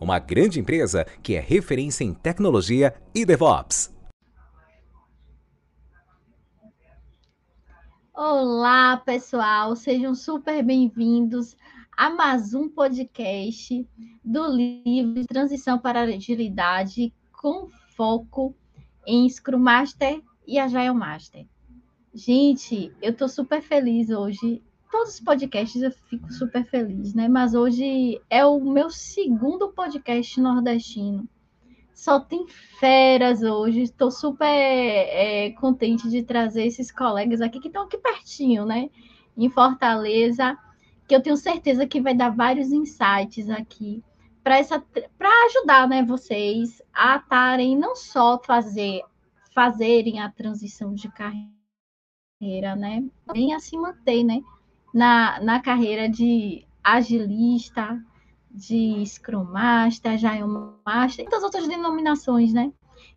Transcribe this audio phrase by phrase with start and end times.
[0.00, 3.94] uma grande empresa que é referência em tecnologia e DevOps.
[8.14, 11.56] Olá, pessoal, sejam super bem-vindos
[11.96, 13.88] a mais um podcast
[14.24, 18.54] do livro Transição para Agilidade com foco
[19.06, 21.46] em Scrum Master e Agile Master.
[22.12, 27.28] Gente, eu estou super feliz hoje todos os podcasts eu fico super feliz, né?
[27.28, 31.28] Mas hoje é o meu segundo podcast nordestino.
[31.94, 32.46] Só tem
[32.78, 33.82] feras hoje.
[33.82, 38.88] Estou super é, contente de trazer esses colegas aqui que estão aqui pertinho, né?
[39.36, 40.56] Em Fortaleza,
[41.06, 44.02] que eu tenho certeza que vai dar vários insights aqui
[44.48, 44.80] para essa
[45.18, 49.02] para ajudar, né, vocês a estarem não só fazer
[49.54, 53.04] fazerem a transição de carreira, né?
[53.34, 54.40] Nem a se manter, né?
[54.92, 58.02] Na, na carreira de agilista,
[58.50, 60.44] de Scrum Master, Agile
[60.84, 62.72] Master, e tantas outras denominações, né?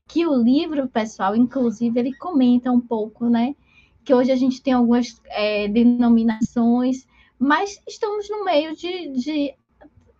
[0.07, 3.55] Que o livro, pessoal, inclusive, ele comenta um pouco, né?
[4.03, 7.07] Que hoje a gente tem algumas é, denominações,
[7.39, 9.55] mas estamos no meio de, de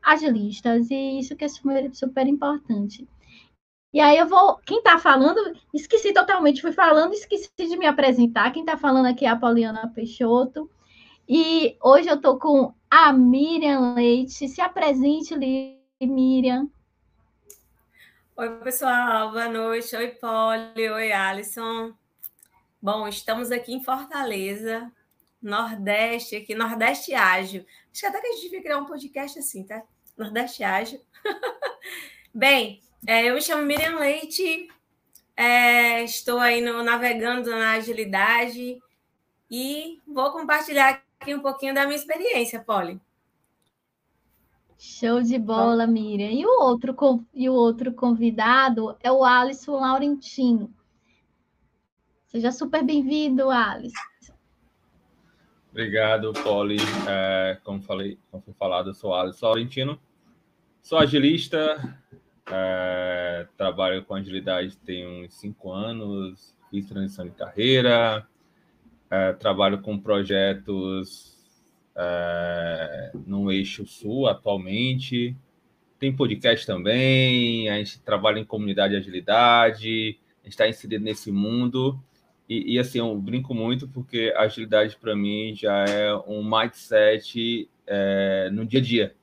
[0.02, 3.08] agilistas, e isso que é super, super importante.
[3.94, 4.58] E aí eu vou.
[4.66, 5.40] Quem está falando,
[5.74, 8.52] esqueci totalmente, fui falando, esqueci de me apresentar.
[8.52, 10.70] Quem está falando aqui é a Poliana Peixoto.
[11.28, 14.48] E hoje eu estou com a Miriam Leite.
[14.48, 15.36] Se apresente,
[16.02, 16.70] Miriam.
[18.36, 19.32] Oi, pessoal.
[19.32, 19.96] Boa noite.
[19.96, 20.90] Oi, Polly.
[20.90, 21.94] Oi, Alisson.
[22.82, 24.92] Bom, estamos aqui em Fortaleza,
[25.40, 27.64] Nordeste, aqui, Nordeste Ágil.
[27.92, 29.84] Acho que até que a gente devia criar um podcast assim, tá?
[30.18, 31.00] Nordeste Ágil.
[32.34, 34.68] Bem, é, eu me chamo Miriam Leite,
[35.38, 38.82] é, estou aí no, navegando na agilidade
[39.50, 43.00] e vou compartilhar aqui um pouquinho da minha experiência, Polly.
[44.78, 46.32] Show de bola, Miriam.
[46.32, 46.96] E o outro,
[47.32, 50.74] e o outro convidado é o Alisson Laurentino.
[52.26, 54.02] Seja super bem-vindo, Alisson.
[55.70, 56.78] Obrigado, Polly.
[57.08, 60.00] É, como, falei, como foi falado, eu sou Alisson Laurentino.
[60.82, 61.96] Sou agilista,
[62.52, 68.28] é, trabalho com agilidade tem uns cinco anos, fiz transição de carreira,
[69.12, 71.38] é, trabalho com projetos
[71.96, 75.36] é, no eixo sul atualmente.
[76.00, 81.32] Tem podcast também, a gente trabalha em comunidade de agilidade, a gente está inserido nesse
[81.32, 82.02] mundo.
[82.50, 87.70] E, e, assim, eu brinco muito porque a agilidade para mim já é um mindset
[87.86, 89.16] é, no dia a dia,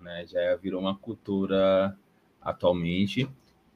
[0.00, 0.26] né?
[0.26, 1.96] Já virou uma cultura
[2.40, 3.28] atualmente.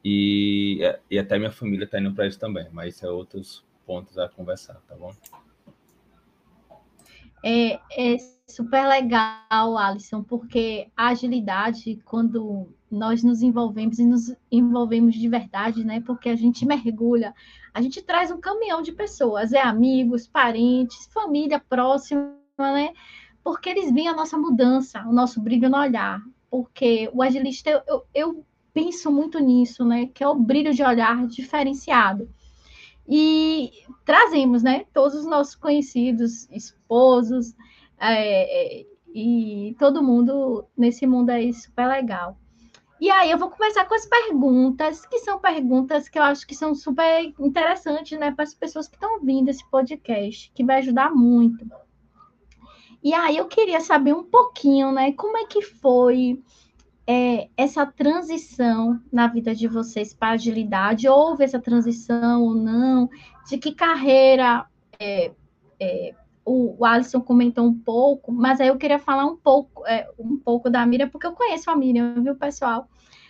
[0.03, 0.79] E,
[1.11, 4.27] e até minha família está indo para isso também, mas isso é outros pontos a
[4.27, 5.13] conversar, tá bom?
[7.43, 8.17] É, é
[8.47, 15.83] super legal, Alisson, porque a agilidade, quando nós nos envolvemos e nos envolvemos de verdade,
[15.83, 16.01] né?
[16.01, 17.33] Porque a gente mergulha,
[17.73, 22.93] a gente traz um caminhão de pessoas, é amigos, parentes, família próxima, né?
[23.43, 26.21] Porque eles veem a nossa mudança, o nosso brilho no olhar.
[26.49, 30.07] Porque o agilista, eu, eu, penso muito nisso, né?
[30.13, 32.29] Que é o brilho de olhar diferenciado.
[33.07, 33.71] E
[34.03, 37.55] trazemos, né, todos os nossos conhecidos, esposos,
[37.99, 42.37] é, é, e todo mundo nesse mundo aí super legal.
[42.99, 46.55] E aí eu vou começar com as perguntas, que são perguntas que eu acho que
[46.55, 51.11] são super interessantes, né, para as pessoas que estão ouvindo esse podcast, que vai ajudar
[51.11, 51.65] muito.
[53.03, 56.41] E aí eu queria saber um pouquinho, né, como é que foi
[57.07, 61.07] é, essa transição na vida de vocês para agilidade?
[61.07, 63.09] Houve essa transição ou não?
[63.47, 64.65] De que carreira?
[64.99, 65.31] É,
[65.79, 66.13] é,
[66.43, 70.37] o, o Alisson comentou um pouco, mas aí eu queria falar um pouco, é, um
[70.37, 72.87] pouco da Miriam, porque eu conheço a Miriam, viu, pessoal?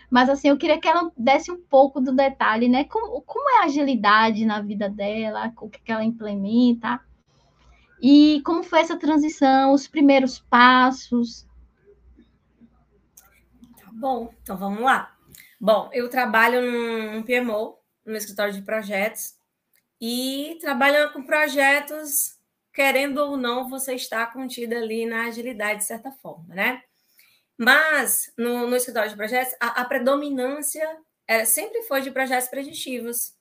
[0.09, 2.83] Mas assim, eu queria que ela desse um pouco do detalhe, né?
[2.85, 6.99] Como, como é a agilidade na vida dela, o que, que ela implementa,
[8.01, 11.46] e como foi essa transição, os primeiros passos,
[13.99, 15.11] Bom, então vamos lá.
[15.59, 19.33] Bom, eu trabalho num PMO, no escritório de projetos,
[19.99, 22.37] e trabalho com projetos,
[22.71, 26.83] querendo ou não, você está contido ali na agilidade, de certa forma, né?
[27.57, 30.87] Mas, no, no escritório de projetos, a, a predominância
[31.27, 33.33] era, sempre foi de projetos preditivos.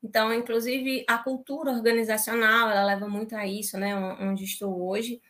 [0.00, 3.96] Então, inclusive, a cultura organizacional, ela leva muito a isso, né?
[3.96, 5.20] Onde estou hoje.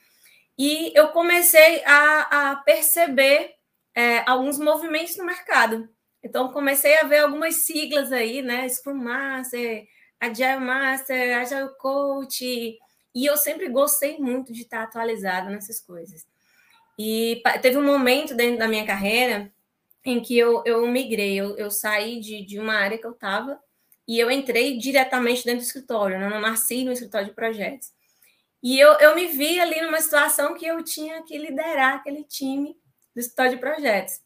[0.58, 3.57] E eu comecei a, a perceber
[3.98, 5.88] é, alguns movimentos no mercado.
[6.22, 8.68] Então, comecei a ver algumas siglas aí, né?
[8.68, 9.88] Scrum Master,
[10.20, 12.78] Agile Master, Agile Coach.
[13.12, 16.24] E eu sempre gostei muito de estar atualizada nessas coisas.
[16.96, 19.52] E teve um momento dentro da minha carreira
[20.04, 23.60] em que eu, eu migrei, eu, eu saí de, de uma área que eu estava
[24.06, 26.28] e eu entrei diretamente dentro do escritório, né?
[26.28, 27.92] não nasci no escritório de projetos.
[28.62, 32.76] E eu, eu me vi ali numa situação que eu tinha que liderar aquele time
[33.18, 34.20] do escritório de projetos.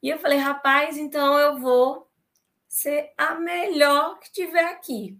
[0.00, 2.08] E eu falei, rapaz, então eu vou
[2.68, 5.18] ser a melhor que tiver aqui.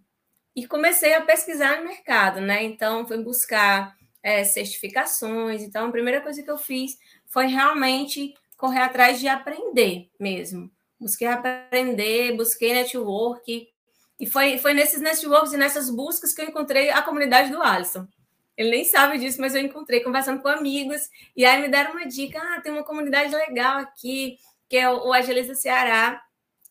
[0.54, 2.62] E comecei a pesquisar no mercado, né?
[2.62, 5.62] Então, fui buscar é, certificações.
[5.62, 6.96] Então, a primeira coisa que eu fiz
[7.26, 10.70] foi realmente correr atrás de aprender mesmo.
[10.98, 13.68] Busquei aprender, busquei network.
[14.18, 18.06] E foi, foi nesses networks e nessas buscas que eu encontrei a comunidade do Alisson.
[18.60, 21.08] Ele nem sabe disso, mas eu encontrei conversando com amigos.
[21.34, 24.36] E aí me deram uma dica: ah, tem uma comunidade legal aqui,
[24.68, 26.22] que é o Agiliza Ceará.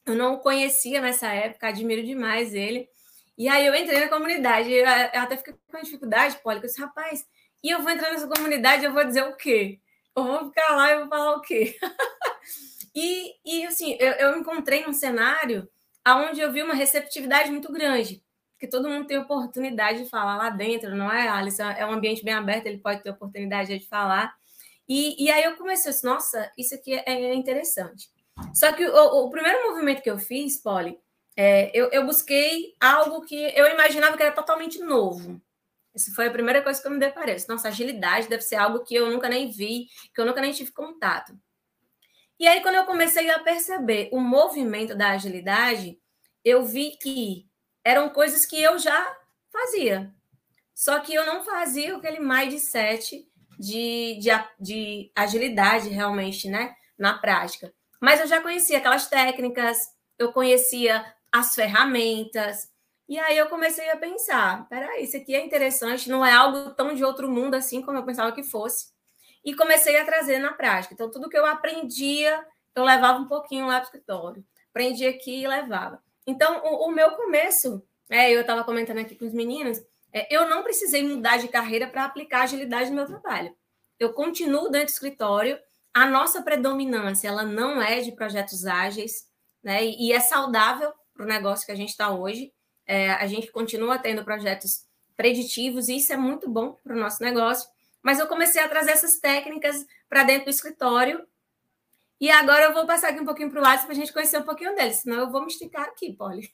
[0.06, 2.88] Eu não o conhecia nessa época, admiro demais ele.
[3.36, 4.72] E aí eu entrei na comunidade.
[4.72, 7.26] Eu até fiquei com dificuldade, Poli, eu disse, rapaz,
[7.64, 9.80] e eu vou entrar nessa comunidade, eu vou dizer o quê?
[10.16, 11.76] Eu vou ficar lá e vou falar o quê?
[12.94, 15.68] e, e, assim, eu, eu encontrei um cenário
[16.08, 18.24] onde eu vi uma receptividade muito grande,
[18.60, 21.62] que todo mundo tem oportunidade de falar lá dentro, não é, Alice?
[21.62, 24.36] É um ambiente bem aberto, ele pode ter oportunidade de falar.
[24.88, 28.10] E, e aí eu comecei assim, nossa, isso aqui é interessante.
[28.54, 31.00] Só que o, o primeiro movimento que eu fiz, Polly,
[31.38, 35.42] é, eu, eu busquei algo que eu imaginava que era totalmente novo.
[35.96, 37.38] Essa foi a primeira coisa que eu me deparei.
[37.48, 40.72] Nossa, agilidade deve ser algo que eu nunca nem vi, que eu nunca nem tive
[40.72, 41.34] contato.
[42.40, 46.00] E aí, quando eu comecei a perceber o movimento da agilidade,
[46.44, 47.49] eu vi que
[47.90, 49.18] eram coisas que eu já
[49.52, 50.14] fazia.
[50.76, 53.28] Só que eu não fazia aquele mindset
[53.58, 56.76] de, de, de agilidade realmente, né?
[56.98, 57.74] Na prática.
[58.00, 59.78] Mas eu já conhecia aquelas técnicas,
[60.18, 62.70] eu conhecia as ferramentas,
[63.10, 66.94] e aí eu comecei a pensar: peraí, isso aqui é interessante, não é algo tão
[66.94, 68.94] de outro mundo assim como eu pensava que fosse.
[69.44, 70.94] E comecei a trazer na prática.
[70.94, 72.46] Então, tudo que eu aprendia,
[72.76, 74.46] eu levava um pouquinho lá para o escritório.
[74.70, 76.04] Aprendi aqui e levava.
[76.30, 79.80] Então, o, o meu começo, é, eu estava comentando aqui com os meninos,
[80.14, 83.56] é, eu não precisei mudar de carreira para aplicar agilidade no meu trabalho.
[84.00, 85.60] Eu continuo dentro do escritório,
[85.92, 89.28] a nossa predominância ela não é de projetos ágeis,
[89.64, 89.84] né?
[89.84, 92.54] E, é saudável para o negócio que a gente está hoje.
[92.86, 94.86] É, a gente continua tendo projetos
[95.18, 97.68] preditivos e isso é muito bom para o nosso negócio.
[98.04, 101.28] Mas eu comecei a trazer essas técnicas para dentro do escritório.
[102.20, 104.38] E agora eu vou passar aqui um pouquinho para o Alisson para a gente conhecer
[104.38, 106.50] um pouquinho dele, senão eu vou me esticar aqui, Polly.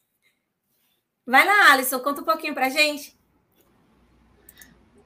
[1.26, 3.18] Vai lá, Alisson, conta um pouquinho para a gente.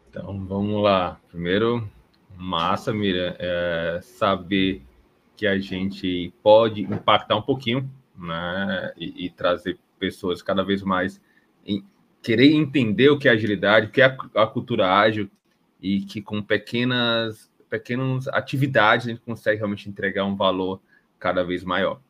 [0.10, 1.20] Então, vamos lá.
[1.30, 1.90] Primeiro,
[2.36, 4.84] massa, Mira, é saber
[5.38, 11.22] que a gente pode impactar um pouquinho, né, e, e trazer pessoas cada vez mais
[11.66, 11.86] em
[12.22, 15.30] querer entender o que é agilidade, o que é a, a cultura ágil,
[15.82, 20.82] e que com pequenas, pequenas atividades a gente consegue realmente entregar um valor
[21.20, 22.02] cada vez maior.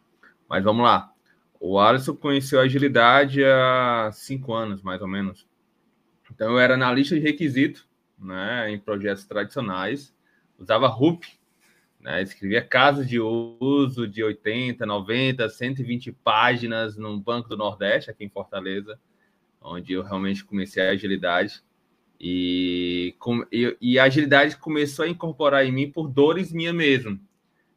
[0.47, 1.11] Mas vamos lá.
[1.59, 5.47] O Alisson conheceu a agilidade há cinco anos, mais ou menos.
[6.31, 7.85] Então, eu era analista de requisito
[8.17, 10.13] né, em projetos tradicionais,
[10.57, 11.25] usava RUP,
[11.99, 12.21] né?
[12.21, 18.29] Escrevia casos de uso de 80, 90, 120 páginas no Banco do Nordeste, aqui em
[18.29, 18.99] Fortaleza,
[19.61, 21.61] onde eu realmente comecei a agilidade.
[22.19, 27.19] E, com, e, e, a agilidade começou a incorporar em mim por dores minha mesmo.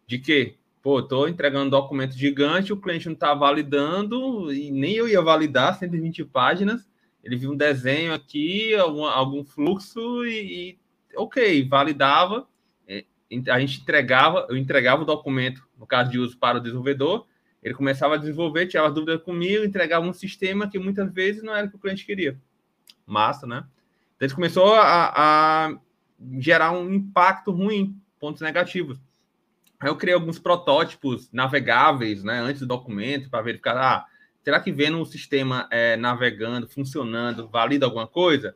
[0.06, 4.94] De que, pô, tô entregando um documento gigante, o cliente não está validando, e nem
[4.94, 6.90] eu ia validar 120 páginas.
[7.22, 10.78] Ele viu um desenho aqui, algum, algum fluxo, e, e
[11.16, 12.48] ok, validava
[13.50, 17.26] a gente entregava, eu entregava o documento, no caso de uso para o desenvolvedor,
[17.62, 21.66] ele começava a desenvolver, tirava dúvida comigo, entregava um sistema que muitas vezes não era
[21.66, 22.38] o que o cliente queria.
[23.06, 23.64] Massa, né?
[24.22, 25.78] Então, ele começou a, a
[26.38, 29.00] gerar um impacto ruim, pontos negativos.
[29.80, 34.06] Aí eu criei alguns protótipos navegáveis, né, antes do documento, para verificar, ah,
[34.40, 38.54] será que vendo o sistema é, navegando, funcionando, valida alguma coisa?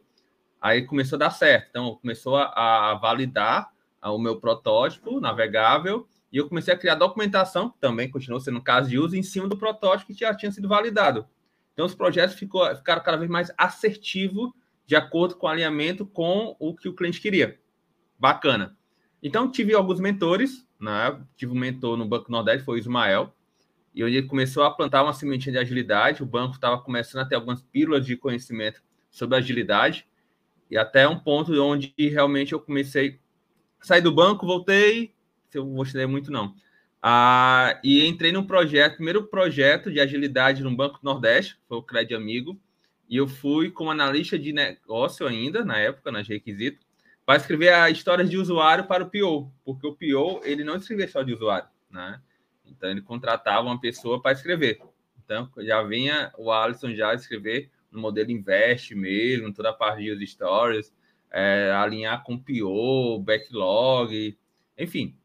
[0.61, 1.67] Aí começou a dar certo.
[1.71, 3.69] Então, começou a, a validar
[4.05, 8.89] o meu protótipo navegável, e eu comecei a criar documentação, que também continuou sendo caso
[8.89, 11.27] de uso, em cima do protótipo que já tinha sido validado.
[11.73, 14.53] Então, os projetos ficou, ficaram cada vez mais assertivos,
[14.87, 17.59] de acordo com o alinhamento com o que o cliente queria.
[18.19, 18.76] Bacana.
[19.23, 21.21] Então, tive alguns mentores, né?
[21.37, 23.35] tive um mentor no Banco Nordeste, foi o Ismael,
[23.95, 26.23] e onde ele começou a plantar uma sementinha de agilidade.
[26.23, 30.07] O banco estava começando a ter algumas pílulas de conhecimento sobre agilidade,
[30.71, 33.21] e até um ponto onde realmente eu comecei
[33.81, 35.14] sair do banco, voltei,
[35.49, 36.55] se eu vou te muito, não.
[37.00, 42.14] Ah, e entrei num projeto, primeiro projeto de agilidade no Banco Nordeste, foi o Cred
[42.14, 42.61] Amigo,
[43.09, 46.87] e eu fui como analista de negócio ainda, na época, nas requisitos,
[47.25, 51.09] para escrever a história de usuário para o PO, porque o PO, ele não escrevia
[51.09, 52.21] só de usuário, né?
[52.65, 54.81] Então, ele contratava uma pessoa para escrever.
[55.25, 60.27] Então, já vinha o Alisson já escrever no modelo Invest mesmo, toda a parte de
[60.27, 60.93] stories,
[61.31, 64.39] é, alinhar com PO, backlog,
[64.79, 65.17] enfim.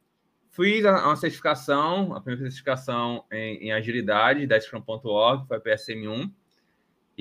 [0.50, 6.32] Fiz uma certificação, a primeira certificação em, em agilidade da Scrum.org, foi a PSM1,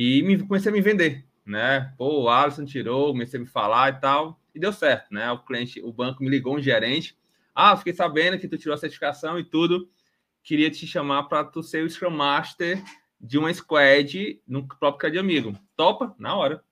[0.03, 1.93] e me, comecei a me vender, né?
[1.99, 5.31] Pô, o Alisson tirou, comecei a me falar e tal, e deu certo, né?
[5.31, 7.19] O cliente, o banco me ligou, um gerente,
[7.55, 9.91] ah, fiquei sabendo que tu tirou a certificação e tudo,
[10.43, 12.83] queria te chamar para tu ser o Scrum Master
[13.21, 15.55] de uma squad no próprio de Amigo.
[15.77, 16.15] Topa?
[16.19, 16.65] Na hora.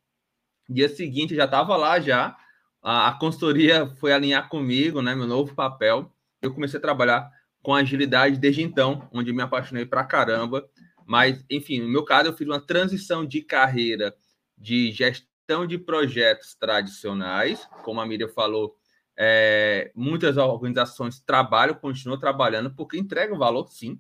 [0.67, 2.35] Dia seguinte, já estava lá já,
[2.83, 5.15] a, a consultoria foi alinhar comigo, né?
[5.15, 7.31] Meu novo papel eu comecei a trabalhar
[7.63, 10.67] com agilidade desde então, onde me apaixonei pra caramba.
[11.09, 14.15] Mas, enfim, no meu caso, eu fiz uma transição de carreira
[14.59, 18.77] de gestão de projetos tradicionais, como a Miriam falou,
[19.17, 23.99] é, muitas organizações trabalham, continuam trabalhando, porque entregam valor, sim.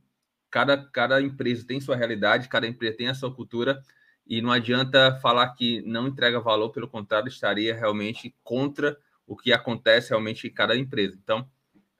[0.50, 3.82] Cada, cada empresa tem sua realidade, cada empresa tem a sua cultura,
[4.26, 9.50] e não adianta falar que não entrega valor, pelo contrário, estaria realmente contra o que
[9.50, 11.18] acontece realmente em cada empresa.
[11.24, 11.48] Então,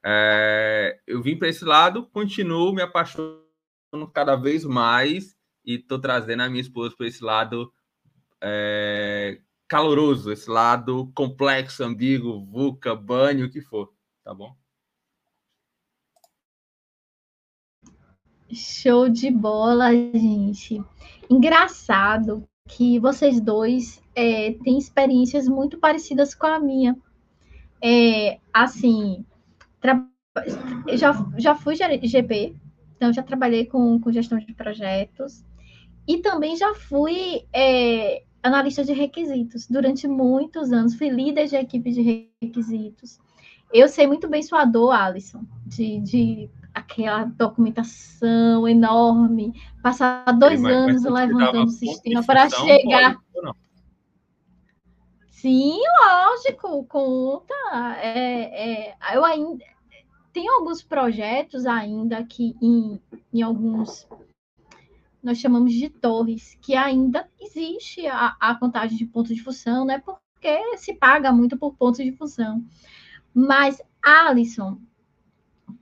[0.05, 3.48] é, eu vim para esse lado, continuo me apaixonando
[4.13, 7.71] cada vez mais e estou trazendo a minha esposa para esse lado
[8.41, 13.93] é, caloroso, esse lado complexo, ambíguo, VUCA, banho, o que for,
[14.23, 14.55] tá bom?
[18.51, 20.83] Show de bola, gente.
[21.29, 26.97] Engraçado que vocês dois é, têm experiências muito parecidas com a minha.
[27.81, 29.25] É, assim,
[29.79, 30.03] Tra...
[30.93, 32.55] Já, já fui GP,
[32.99, 35.41] então já trabalhei com, com gestão de projetos
[36.05, 41.91] e também já fui é, analista de requisitos durante muitos anos, fui líder de equipe
[41.91, 43.17] de requisitos.
[43.71, 50.73] Eu sei muito bem sua dor, Alisson, de, de aquela documentação enorme, passar dois mas,
[50.73, 53.17] anos mas levantando o sistema para chegar.
[55.29, 57.53] Sim, lógico, conta.
[58.01, 59.63] É, é, eu ainda
[60.33, 62.99] tem alguns projetos ainda que em,
[63.33, 64.07] em alguns
[65.21, 69.99] nós chamamos de torres, que ainda existe a, a contagem de pontos de fusão, né?
[69.99, 72.63] Porque se paga muito por pontos de fusão.
[73.33, 74.79] Mas, Alisson,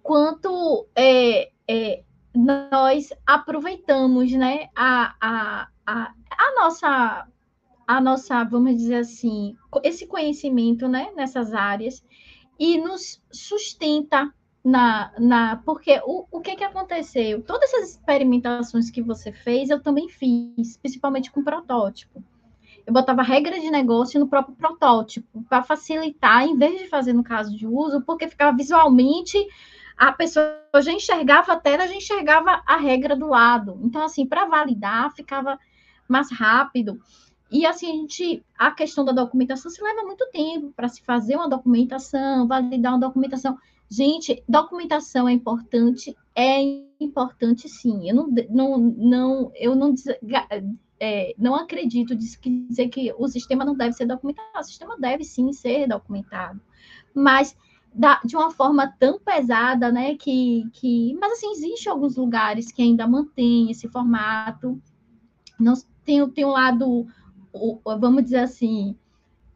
[0.01, 7.27] quanto é, é, nós aproveitamos né, a, a, a, a nossa
[7.87, 12.03] a nossa, vamos dizer assim, esse conhecimento né, nessas áreas
[12.59, 14.33] e nos sustenta
[14.67, 17.41] na, na porque o, o que que aconteceu?
[17.41, 22.21] Todas essas experimentações que você fez, eu também fiz, principalmente com protótipo.
[22.85, 27.23] Eu botava regra de negócio no próprio protótipo, para facilitar, em vez de fazer no
[27.23, 29.37] caso de uso, porque ficava visualmente,
[29.95, 30.45] a pessoa
[30.81, 33.79] já enxergava a tela, já enxergava a regra do lado.
[33.83, 35.57] Então, assim, para validar, ficava
[36.09, 36.99] mais rápido.
[37.49, 41.37] E assim, a gente, a questão da documentação se leva muito tempo para se fazer
[41.37, 43.57] uma documentação, validar uma documentação.
[43.89, 46.61] Gente, documentação é importante, é
[46.99, 48.09] importante sim.
[48.09, 49.93] Eu não, não, não eu não,
[50.99, 54.47] é, não acredito dizer que o sistema não deve ser documentado.
[54.59, 56.59] O sistema deve sim ser documentado,
[57.13, 57.55] mas
[57.93, 60.15] da, de uma forma tão pesada, né?
[60.15, 64.81] Que, que, mas assim, existe alguns lugares que ainda mantêm esse formato.
[65.59, 67.07] Não tem, tem um lado
[67.99, 68.95] vamos dizer assim,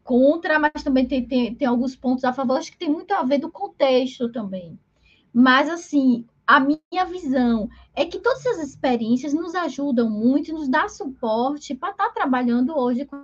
[0.04, 3.22] contra, mas também tem, tem, tem alguns pontos a favor, acho que tem muito a
[3.22, 4.78] ver do contexto também.
[5.32, 10.88] Mas, assim, a minha visão é que todas essas experiências nos ajudam muito nos dá
[10.88, 13.16] suporte para estar tá trabalhando hoje com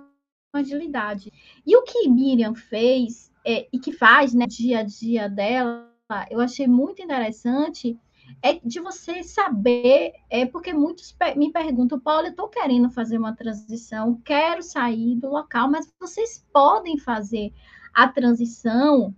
[0.53, 1.31] agilidade.
[1.65, 5.87] E o que Miriam fez é, e que faz, né, dia a dia dela,
[6.29, 7.97] eu achei muito interessante,
[8.41, 13.35] é de você saber, é porque muitos me perguntam, Paulo, eu estou querendo fazer uma
[13.35, 17.53] transição, quero sair do local, mas vocês podem fazer
[17.93, 19.13] a transição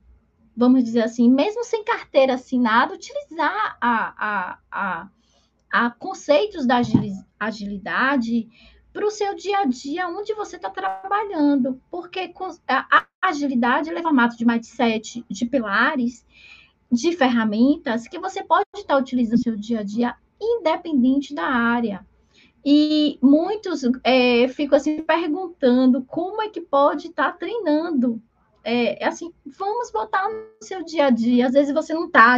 [0.56, 5.10] vamos dizer assim, mesmo sem carteira assinada, utilizar a, a, a,
[5.72, 6.82] a conceitos da
[7.40, 8.48] agilidade
[8.94, 12.34] para o seu dia a dia, onde você está trabalhando, porque
[12.68, 16.26] a agilidade é formato de mindset, de pilares,
[16.92, 22.06] de ferramentas que você pode estar utilizando no seu dia a dia, independente da área.
[22.66, 28.22] E muitos é, ficam assim perguntando como é que pode estar treinando.
[28.64, 31.48] É, assim, vamos botar no seu dia a dia.
[31.48, 32.38] Às vezes você não está,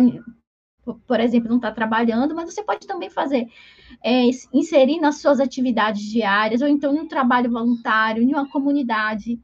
[1.07, 3.49] por exemplo, não está trabalhando, mas você pode também fazer,
[4.03, 9.37] é, inserir nas suas atividades diárias, ou então em um trabalho voluntário, em uma comunidade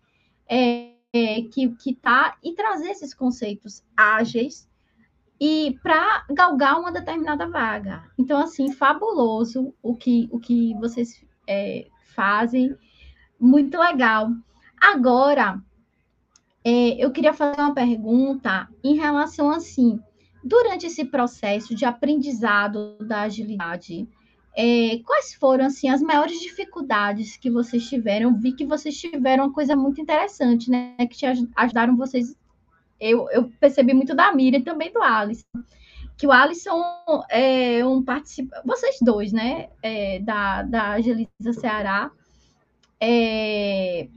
[0.47, 4.68] é, é que está, e trazer esses conceitos ágeis
[5.39, 8.03] e para galgar uma determinada vaga.
[8.17, 12.75] Então, assim, fabuloso o que, o que vocês é, fazem,
[13.39, 14.29] muito legal.
[14.79, 15.61] Agora,
[16.63, 19.99] é, eu queria fazer uma pergunta em relação assim,
[20.43, 24.07] durante esse processo de aprendizado da agilidade,
[24.57, 28.37] é, quais foram assim as maiores dificuldades que vocês tiveram?
[28.37, 30.95] Vi que vocês tiveram uma coisa muito interessante, né?
[30.97, 32.35] Que te ajudaram vocês
[32.99, 35.43] eu, eu percebi muito da Miriam e também do Alisson.
[36.17, 36.83] Que o Alisson
[37.29, 39.69] é um participante, vocês dois, né?
[39.81, 42.11] É, da, da Angelisa Ceará.
[42.99, 44.09] É,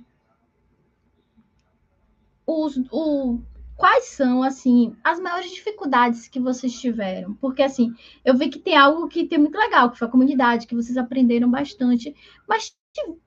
[2.46, 3.40] os, o,
[3.76, 7.34] quais são, assim, as maiores dificuldades que vocês tiveram?
[7.34, 10.66] Porque, assim, eu vi que tem algo que tem muito legal, que foi a comunidade,
[10.66, 12.14] que vocês aprenderam bastante,
[12.48, 12.74] mas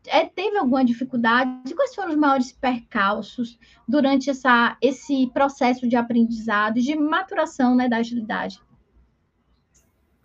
[0.07, 1.73] é, teve alguma dificuldade?
[1.73, 3.57] Quais foram os maiores percalços
[3.87, 8.61] durante essa, esse processo de aprendizado, de maturação né, da agilidade?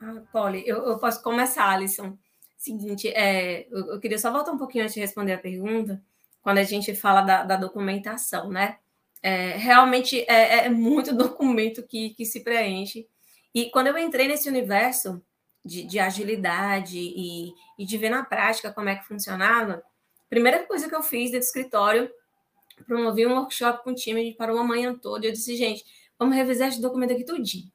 [0.01, 2.17] Ah, Polly, eu, eu, posso começar, Alisson.
[2.57, 6.03] Seguinte, é, eu, eu, queria só voltar um pouquinho antes de responder a pergunta,
[6.43, 8.79] quando a gente fala da, da documentação, né?
[9.23, 13.07] É, realmente é, é, muito documento que, que se preenche.
[13.55, 15.23] E quando eu entrei nesse universo,
[15.65, 19.83] de, de agilidade e, e, de ver na prática como é que funcionava,
[20.29, 22.11] primeira coisa que eu fiz dentro do escritório,
[22.87, 25.27] promovi um workshop com o time para uma manhã toda.
[25.27, 25.85] Eu disse, gente,
[26.19, 27.71] vamos revisar esse documento aqui tudinho.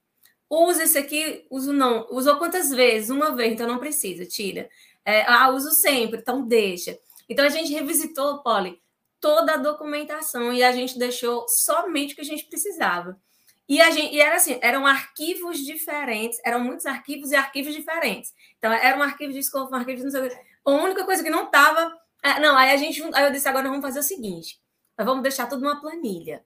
[0.50, 2.08] Usa esse aqui, uso não.
[2.12, 3.10] Usou quantas vezes?
[3.10, 4.70] Uma vez, então não precisa, tira.
[5.04, 6.98] É, ah, uso sempre, então deixa.
[7.28, 8.80] Então a gente revisitou, Polly,
[9.20, 13.20] toda a documentação e a gente deixou somente o que a gente precisava.
[13.68, 18.34] E, a gente, e era assim, eram arquivos diferentes, eram muitos arquivos e arquivos diferentes.
[18.58, 20.38] Então, era um arquivo de escopo, um arquivo de não sei o quê.
[20.66, 21.98] A única coisa que não estava.
[22.24, 23.02] É, não, aí a gente.
[23.14, 24.60] Aí eu disse, agora vamos fazer o seguinte:
[24.98, 26.46] nós vamos deixar tudo numa planilha.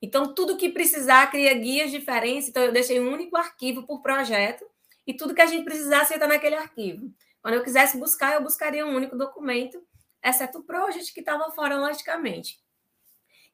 [0.00, 2.48] Então, tudo que precisar cria guias diferentes.
[2.48, 4.64] Então, eu deixei um único arquivo por projeto,
[5.06, 7.12] e tudo que a gente precisasse está naquele arquivo.
[7.40, 9.82] Quando eu quisesse buscar, eu buscaria um único documento,
[10.22, 12.58] exceto o projeto que estava fora, logicamente.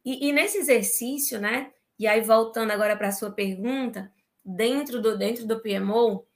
[0.05, 1.73] E, e nesse exercício, né?
[2.03, 4.13] E aí, voltando agora para a sua pergunta,
[4.45, 6.27] dentro do, dentro do PMO,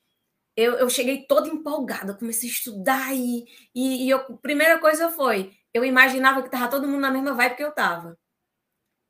[0.56, 5.10] eu, eu cheguei toda empolgada, comecei a estudar e, e, e eu, a primeira coisa
[5.10, 8.16] foi, eu imaginava que estava todo mundo na mesma vibe que eu estava.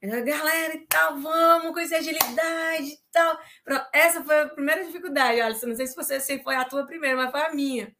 [0.00, 3.38] Galera e tal, vamos conhecer agilidade e tal.
[3.92, 5.66] Essa foi a primeira dificuldade, Alisson.
[5.66, 7.94] Não sei se, você, se foi a tua primeira, mas foi a minha.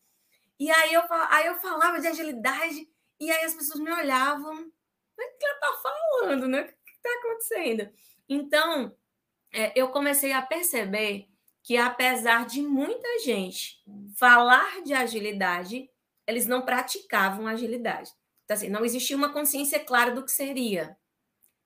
[0.58, 2.88] E aí eu, aí eu falava de agilidade
[3.20, 4.60] e aí as pessoas me olhavam.
[4.62, 6.62] O que ela tá falando, né?
[6.62, 7.92] O que está acontecendo?
[8.28, 8.94] Então,
[9.52, 11.28] é, eu comecei a perceber
[11.62, 13.82] que, apesar de muita gente
[14.16, 15.88] falar de agilidade,
[16.26, 18.10] eles não praticavam agilidade.
[18.44, 20.96] Então, assim, não existia uma consciência clara do que seria.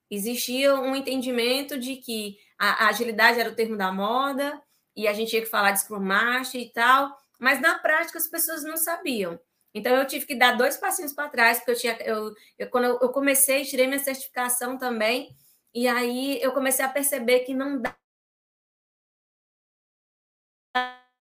[0.09, 4.61] Existia um entendimento de que a, a agilidade era o termo da moda
[4.95, 8.27] e a gente tinha que falar de Scrum Master e tal, mas na prática as
[8.27, 9.39] pessoas não sabiam.
[9.73, 12.85] Então eu tive que dar dois passinhos para trás, porque eu tinha, eu, eu quando
[12.85, 15.35] eu, comecei, tirei minha certificação também,
[15.73, 17.81] e aí eu comecei a perceber que não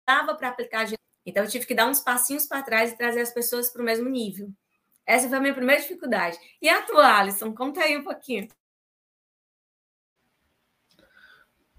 [0.06, 0.86] dava para aplicar.
[1.24, 3.84] Então eu tive que dar uns passinhos para trás e trazer as pessoas para o
[3.84, 4.52] mesmo nível.
[5.06, 6.38] Essa foi a minha primeira dificuldade.
[6.62, 7.54] E a tua, Alisson?
[7.54, 8.48] Conta aí um pouquinho.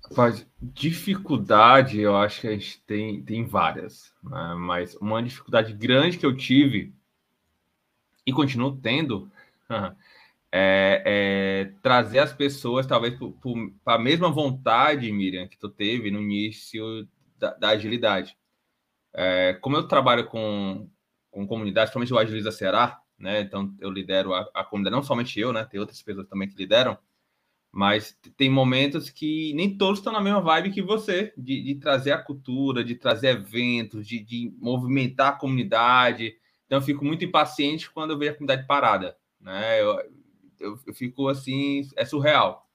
[0.10, 4.56] Rapaz, dificuldade eu acho que a gente tem, tem várias, né?
[4.58, 6.94] mas uma dificuldade grande que eu tive
[8.26, 9.32] e continuo tendo
[10.52, 13.18] é, é, trazer as pessoas, talvez,
[13.84, 18.38] para a mesma vontade, Miriam, que tu teve no início da, da agilidade.
[19.14, 20.90] É, como eu trabalho com,
[21.30, 23.42] com comunidade, principalmente o Agiliza Ceará, né?
[23.42, 25.64] Então eu lidero a, a, comunidade, não somente eu, né?
[25.64, 26.98] Tem outras pessoas também que lideram,
[27.72, 32.12] mas tem momentos que nem todos estão na mesma vibe que você, de, de trazer
[32.12, 36.36] a cultura, de trazer eventos, de, de movimentar a comunidade.
[36.66, 39.82] Então eu fico muito impaciente quando eu vejo a comunidade parada, né?
[39.82, 40.21] Eu,
[40.62, 42.70] eu, eu fico assim, é surreal.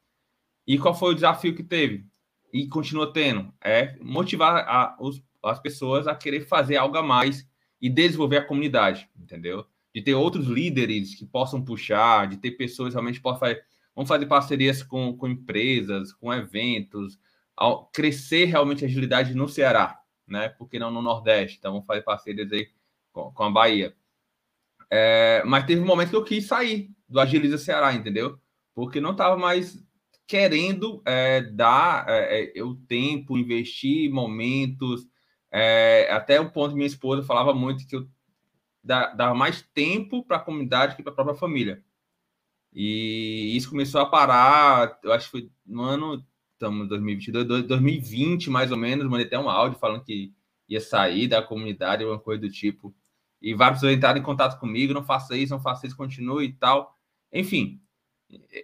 [0.66, 2.05] E qual foi o desafio que teve?
[2.53, 3.53] E continua tendo?
[3.62, 7.49] É motivar a, os, as pessoas a querer fazer algo a mais
[7.81, 9.64] e desenvolver a comunidade, entendeu?
[9.94, 14.27] De ter outros líderes que possam puxar, de ter pessoas realmente possam fazer, vamos fazer
[14.27, 17.18] parcerias com, com empresas, com eventos,
[17.57, 20.49] ao crescer realmente a agilidade no Ceará, né?
[20.49, 21.57] Porque não no Nordeste?
[21.59, 22.68] Então vamos fazer parcerias aí
[23.12, 23.94] com, com a Bahia.
[24.90, 28.38] É, mas teve um momento que eu quis sair do Agiliza Ceará, entendeu?
[28.75, 29.83] Porque não estava mais
[30.27, 35.07] querendo é, dar é, é, o tempo, investir momentos.
[35.51, 38.07] É, até o ponto minha esposa falava muito que eu
[38.83, 41.83] dava mais tempo para a comunidade que para a própria família.
[42.73, 48.51] E isso começou a parar, eu acho que foi no ano, estamos em 2022, 2020
[48.51, 50.33] mais ou menos, mandei até um áudio falando que
[50.69, 52.95] ia sair da comunidade, alguma coisa do tipo.
[53.40, 56.95] E vários entraram em contato comigo, não faça isso, não faça isso, continue e tal.
[57.38, 57.81] Enfim,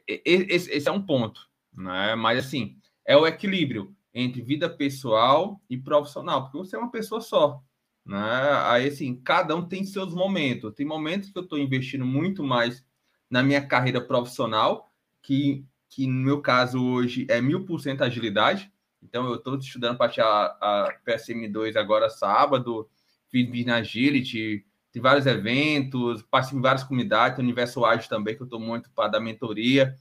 [0.07, 2.15] esse é um ponto, né?
[2.15, 7.21] Mas assim, é o equilíbrio entre vida pessoal e profissional, porque você é uma pessoa
[7.21, 7.63] só,
[8.05, 8.51] né?
[8.65, 10.75] Aí assim, cada um tem seus momentos.
[10.75, 12.85] Tem momentos que eu estou investindo muito mais
[13.31, 18.73] na minha carreira profissional, que, que no meu caso hoje é mil por cento agilidade.
[19.03, 22.89] Então eu estou estudando para tirar a PSM2 agora sábado,
[23.29, 28.37] fiz Business Agility, tem vários eventos, participo em várias comunidades, tem o Universo Ágil também,
[28.37, 29.99] que eu estou muito para dar mentoria.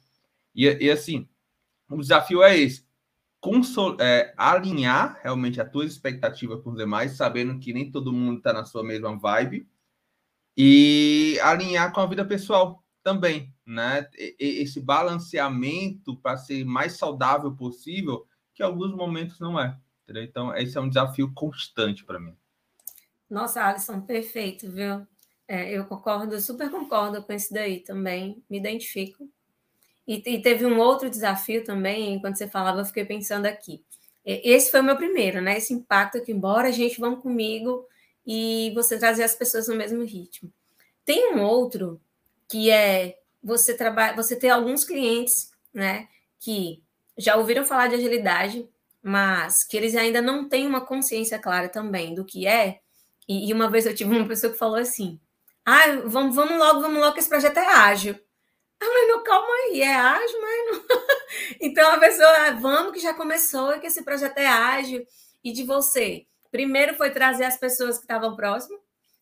[0.53, 1.29] E, e, assim,
[1.89, 2.85] o desafio é esse:
[3.39, 8.39] consol, é, alinhar realmente a tua expectativa com os demais, sabendo que nem todo mundo
[8.39, 9.65] está na sua mesma vibe,
[10.57, 14.07] e alinhar com a vida pessoal também, né?
[14.37, 19.79] Esse balanceamento para ser mais saudável possível, que em alguns momentos não é.
[20.03, 20.23] Entendeu?
[20.23, 22.35] Então, esse é um desafio constante para mim.
[23.31, 25.07] Nossa, Alisson, perfeito, viu?
[25.47, 29.25] É, eu concordo, super concordo com isso daí também, me identifico.
[30.05, 33.81] E, e, teve um outro desafio também, enquanto você falava, eu fiquei pensando aqui.
[34.25, 35.57] Esse foi o meu primeiro, né?
[35.57, 37.87] Esse impacto que, embora a gente vamos comigo
[38.27, 40.51] e você trazer as pessoas no mesmo ritmo.
[41.05, 42.01] Tem um outro
[42.49, 46.83] que é você trabalha, você ter alguns clientes, né, que
[47.17, 48.69] já ouviram falar de agilidade,
[49.01, 52.81] mas que eles ainda não têm uma consciência clara também do que é
[53.31, 55.19] e, e, uma vez eu tive uma pessoa que falou assim:
[55.65, 58.19] ah, vamos, vamos logo, vamos logo, que esse projeto é ágil.
[58.81, 61.01] Ah, mas não, calma aí, é ágil, mas não.
[61.61, 65.05] então a pessoa, ah, vamos que já começou que esse projeto é ágil.
[65.43, 68.79] E de você, primeiro foi trazer as pessoas que estavam próximas,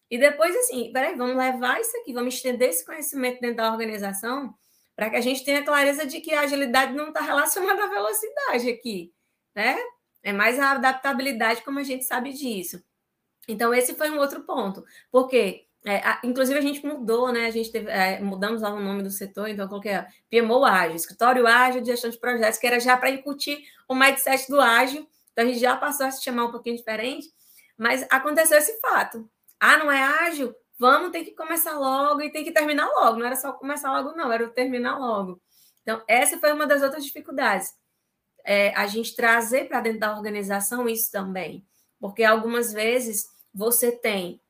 [0.09, 4.55] e depois, assim, peraí, vamos levar isso aqui, vamos estender esse conhecimento dentro da organização
[4.95, 8.69] para que a gente tenha clareza de que a agilidade não está relacionada à velocidade
[8.69, 9.13] aqui,
[9.55, 9.77] né?
[10.23, 12.83] É mais a adaptabilidade, como a gente sabe disso.
[13.49, 17.47] Então, esse foi um outro ponto, porque, é, a, inclusive, a gente mudou, né?
[17.47, 20.07] A gente teve, é, mudamos lá o nome do setor, então, qual que é?
[20.29, 24.47] PMO Ágil, Escritório Ágil de Gestão de Projetos, que era já para incutir o mindset
[24.49, 27.27] do ágil, então a gente já passou a se chamar um pouquinho diferente,
[27.75, 29.27] mas aconteceu esse fato.
[29.59, 30.53] Ah, não é ágil?
[30.77, 33.17] Vamos ter que começar logo e tem que terminar logo.
[33.17, 35.41] Não era só começar logo, não, era terminar logo.
[35.81, 37.73] Então, essa foi uma das outras dificuldades.
[38.45, 41.65] É, a gente trazer para dentro da organização isso também.
[41.99, 44.41] Porque algumas vezes você tem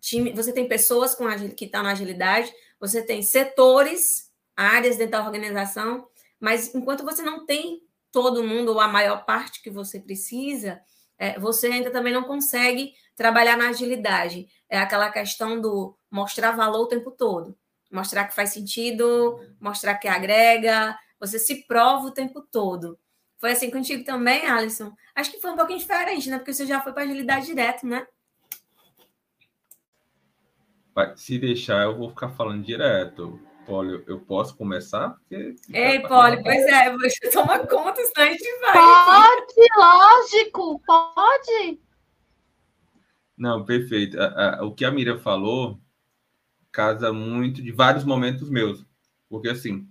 [0.00, 5.12] time, você tem pessoas com que estão tá na agilidade, você tem setores, áreas dentro
[5.12, 6.06] da organização,
[6.40, 10.80] mas enquanto você não tem todo mundo ou a maior parte que você precisa,
[11.16, 14.48] é, você ainda também não consegue trabalhar na agilidade.
[14.68, 17.56] É aquela questão do mostrar valor o tempo todo,
[17.90, 22.98] mostrar que faz sentido, mostrar que agrega, você se prova o tempo todo.
[23.42, 24.94] Foi assim contigo também, Alisson?
[25.16, 26.38] Acho que foi um pouquinho diferente, né?
[26.38, 28.06] Porque você já foi para agilidade direto, né?
[31.16, 33.40] Se deixar, eu vou ficar falando direto.
[33.66, 35.16] Poli, eu posso começar?
[35.18, 35.56] Porque...
[35.72, 38.74] Ei, Poli, pois é, você toma conta, senão a gente vai.
[38.74, 41.80] Pode, lógico, pode.
[43.36, 44.16] Não, perfeito.
[44.60, 45.80] O que a Mira falou
[46.70, 48.86] casa muito de vários momentos meus.
[49.28, 49.88] Porque, assim,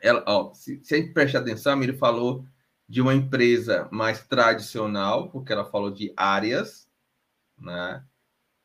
[0.00, 2.46] ela, ó, se, se a gente prestar atenção, a Mira falou
[2.90, 6.90] de uma empresa mais tradicional, porque ela falou de áreas,
[7.56, 8.04] né?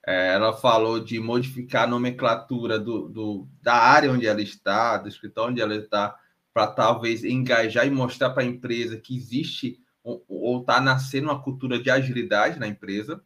[0.03, 5.07] É, ela falou de modificar a nomenclatura do, do, da área onde ela está, do
[5.07, 6.19] escritório onde ela está,
[6.51, 11.79] para talvez engajar e mostrar para a empresa que existe ou está nascendo uma cultura
[11.79, 13.23] de agilidade na empresa.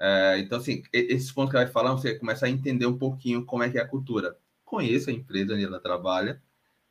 [0.00, 3.44] É, então, assim, esses pontos que ela vai falar, você começa a entender um pouquinho
[3.44, 4.38] como é que é a cultura.
[4.64, 6.42] Conheça a empresa onde ela trabalha,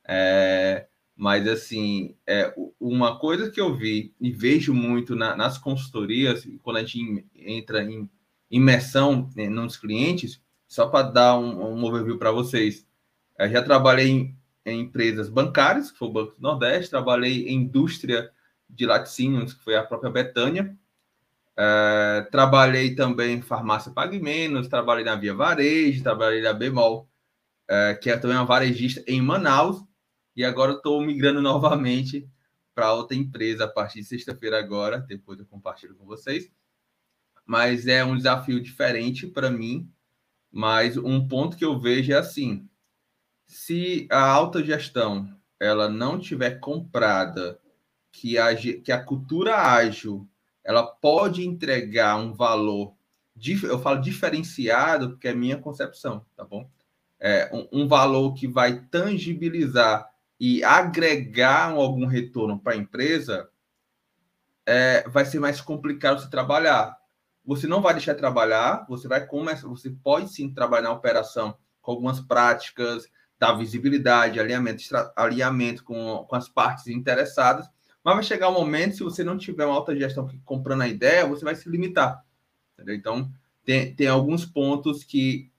[0.08, 6.48] é, mas, assim, é, uma coisa que eu vi e vejo muito na, nas consultorias,
[6.62, 8.10] quando a gente entra em
[8.50, 12.88] imersão né, nos clientes, só para dar um, um overview para vocês.
[13.38, 17.64] Eu já trabalhei em em empresas bancárias, que foi o Banco do Nordeste, trabalhei em
[17.64, 18.32] indústria
[18.70, 20.76] de laticínios, que foi a própria Betânia.
[21.56, 27.08] É, trabalhei também em farmácia Pague Menos, trabalhei na Via Varejo, trabalhei na Bemol,
[27.68, 29.84] é, que é também uma varejista em Manaus,
[30.36, 32.28] e agora estou migrando novamente
[32.74, 36.52] para outra empresa a partir de sexta-feira agora, depois eu compartilho com vocês.
[37.46, 39.92] Mas é um desafio diferente para mim,
[40.52, 42.68] mas um ponto que eu vejo é assim,
[43.46, 47.60] se a alta gestão ela não tiver comprada
[48.12, 50.28] que a, que a cultura ágil
[50.64, 52.96] ela pode entregar um valor,
[53.64, 56.70] eu falo diferenciado, porque é minha concepção, tá bom?
[57.20, 63.50] É, um, um valor que vai tangibilizar e agregar algum retorno para a empresa,
[64.66, 66.98] é, vai ser mais complicado se trabalhar.
[67.46, 71.58] Você não vai deixar de trabalhar, você vai começar, você pode sim trabalhar na operação
[71.82, 74.84] com algumas práticas, dar visibilidade, alinhamento,
[75.16, 77.68] alinhamento com, com as partes interessadas,
[78.04, 81.28] mas vai chegar um momento, se você não tiver uma alta gestão comprando a ideia,
[81.28, 82.24] você vai se limitar.
[82.74, 82.96] Entendeu?
[82.96, 83.32] Então,
[83.64, 85.50] tem, tem alguns pontos que,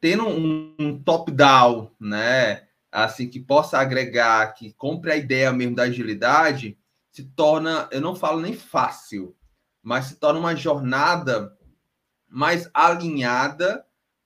[0.00, 5.84] tendo um, um top-down, né, assim, que possa agregar, que compre a ideia mesmo da
[5.84, 6.78] agilidade,
[7.10, 9.36] se torna, eu não falo nem fácil,
[9.82, 11.56] mas se torna uma jornada
[12.28, 13.84] mais alinhada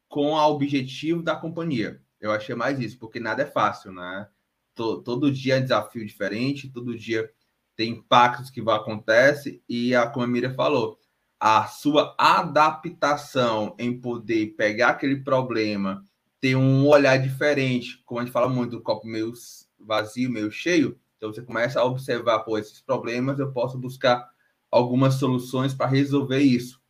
[0.09, 2.00] com o objetivo da companhia.
[2.20, 4.29] Eu achei mais isso, porque nada é fácil, né?
[4.74, 7.31] Todo, todo dia é desafio diferente, todo dia
[7.77, 10.98] tem impactos que vão acontecer e a como a Miriam falou,
[11.38, 16.05] a sua adaptação em poder pegar aquele problema,
[16.44, 19.33] ter um olhar diferente, como a gente fala muito do copo meio
[19.78, 24.28] vazio, meio cheio, então você começa a observar, pô, esses problemas, eu posso buscar
[24.70, 26.83] algumas soluções para resolver isso.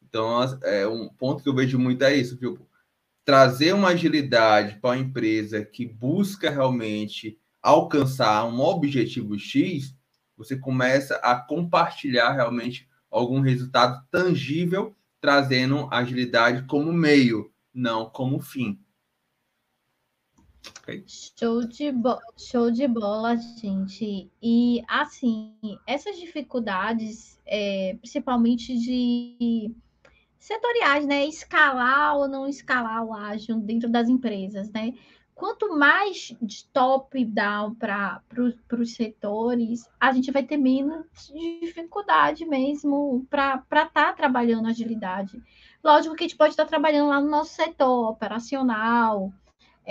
[0.00, 2.38] Então, é um ponto que eu vejo muito é isso?
[3.24, 9.92] Trazer uma agilidade para uma empresa que busca realmente alcançar um objetivo X,
[10.36, 18.78] você começa a compartilhar realmente algum resultado tangível, trazendo agilidade como meio, não como fim.
[21.06, 21.92] Show, de
[22.36, 24.30] show de bola, gente.
[24.42, 25.54] E assim,
[25.86, 29.72] essas dificuldades, é, principalmente de
[30.38, 31.24] setoriais, né?
[31.26, 34.94] Escalar ou não escalar o ágil dentro das empresas, né?
[35.40, 38.20] quanto mais de top-down para
[38.78, 41.06] os setores, a gente vai ter menos
[41.62, 45.42] dificuldade mesmo para estar tá trabalhando agilidade.
[45.82, 49.32] Lógico que a gente pode estar tá trabalhando lá no nosso setor operacional,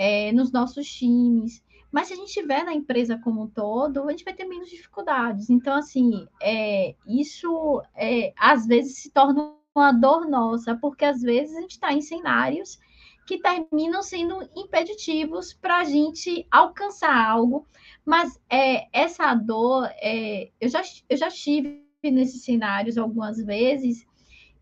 [0.02, 4.10] é, nos nossos times, mas se a gente estiver na empresa como um todo, a
[4.12, 5.50] gente vai ter menos dificuldades.
[5.50, 11.54] Então, assim, é, isso é, às vezes se torna uma dor nossa, porque às vezes
[11.54, 12.78] a gente está em cenários
[13.26, 17.66] que terminam sendo impeditivos para a gente alcançar algo.
[18.02, 24.06] Mas é, essa dor, é, eu, já, eu já estive nesses cenários algumas vezes,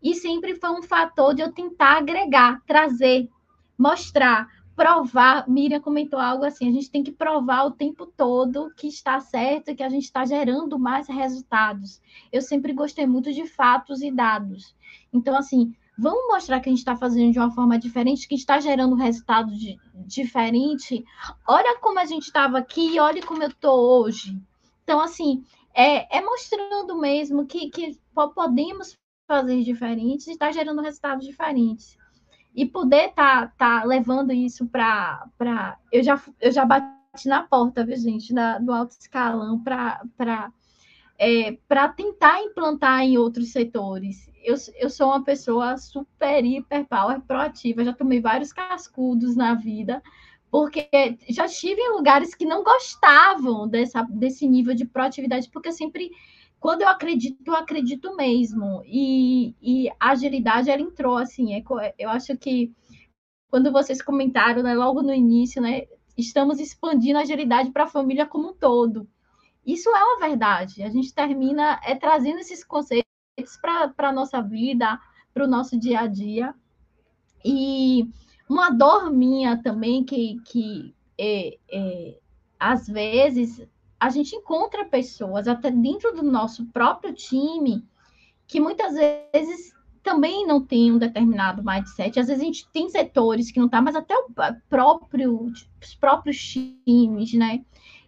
[0.03, 3.29] e sempre foi um fator de eu tentar agregar, trazer,
[3.77, 5.45] mostrar, provar.
[5.49, 9.75] Miriam comentou algo assim: a gente tem que provar o tempo todo que está certo,
[9.75, 12.01] que a gente está gerando mais resultados.
[12.31, 14.73] Eu sempre gostei muito de fatos e dados.
[15.11, 18.61] Então, assim, vamos mostrar que a gente está fazendo de uma forma diferente, que está
[18.61, 21.03] gerando resultado de, diferente.
[21.45, 24.41] Olha como a gente estava aqui, olha como eu estou hoje.
[24.85, 27.99] Então, assim, é, é mostrando mesmo que, que
[28.33, 31.98] podemos fazer diferentes e está gerando resultados diferentes.
[32.55, 35.77] E poder tá, tá levando isso para.
[35.91, 40.51] Eu já, eu já bati na porta, viu, gente, do alto escalão para
[41.19, 44.31] é, para tentar implantar em outros setores.
[44.41, 50.01] Eu, eu sou uma pessoa super, hiper power, proativa, já tomei vários cascudos na vida,
[50.49, 50.89] porque
[51.27, 56.09] já estive em lugares que não gostavam dessa, desse nível de proatividade, porque eu sempre,
[56.59, 58.83] quando eu acredito, eu acredito mesmo.
[58.85, 61.63] E, e a agilidade, ela entrou, assim, é,
[61.97, 62.73] eu acho que
[63.49, 65.83] quando vocês comentaram, né, logo no início, né,
[66.17, 69.07] estamos expandindo a agilidade para a família como um todo.
[69.65, 70.83] Isso é uma verdade.
[70.83, 73.05] A gente termina é, trazendo esses conceitos
[73.61, 74.99] para a nossa vida,
[75.33, 76.53] para o nosso dia a dia.
[77.43, 78.07] E
[78.49, 82.19] uma dor minha também, que, que é, é,
[82.59, 83.65] às vezes
[83.99, 87.83] a gente encontra pessoas, até dentro do nosso próprio time,
[88.47, 92.19] que muitas vezes também não tem um determinado mindset.
[92.19, 94.29] Às vezes a gente tem setores que não tá, mas até o
[94.69, 96.37] próprio, os próprios
[96.85, 97.63] times, né?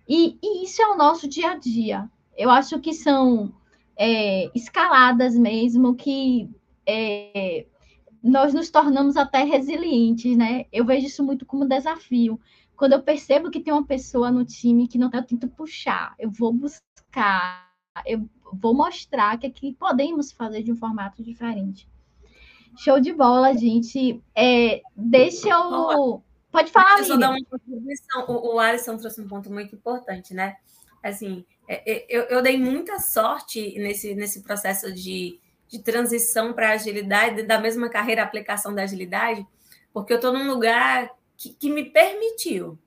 [0.07, 2.09] E, e isso é o nosso dia a dia.
[2.37, 3.53] Eu acho que são
[3.97, 6.49] é, escaladas mesmo que
[6.87, 7.65] é,
[8.23, 10.65] nós nos tornamos até resilientes, né?
[10.71, 12.39] Eu vejo isso muito como desafio.
[12.81, 16.15] Quando eu percebo que tem uma pessoa no time que não está, eu tento puxar,
[16.17, 17.71] eu vou buscar,
[18.07, 21.87] eu vou mostrar que aqui podemos fazer de um formato diferente.
[22.75, 24.19] Show de bola, gente.
[24.33, 26.23] É, deixa eu.
[26.51, 28.25] Pode falar, Deixa eu dar uma contribuição.
[28.27, 30.55] O, o Alisson trouxe um ponto muito importante, né?
[31.03, 36.71] Assim, é, é, eu, eu dei muita sorte nesse, nesse processo de, de transição para
[36.71, 39.45] agilidade, da mesma carreira aplicação da agilidade,
[39.93, 42.77] porque eu estou num lugar que, que me permitiu.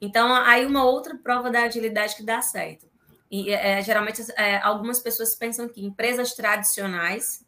[0.00, 2.86] Então, aí uma outra prova da agilidade que dá certo.
[3.28, 7.44] E é, geralmente é, algumas pessoas pensam que empresas tradicionais